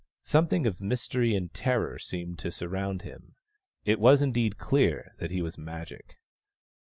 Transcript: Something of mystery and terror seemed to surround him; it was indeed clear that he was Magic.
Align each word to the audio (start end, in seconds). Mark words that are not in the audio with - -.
Something 0.23 0.65
of 0.65 0.81
mystery 0.81 1.35
and 1.35 1.53
terror 1.53 1.99
seemed 1.99 2.39
to 2.39 2.49
surround 2.49 3.03
him; 3.03 3.35
it 3.85 3.99
was 3.99 4.23
indeed 4.23 4.57
clear 4.57 5.13
that 5.19 5.29
he 5.29 5.43
was 5.43 5.59
Magic. 5.59 6.17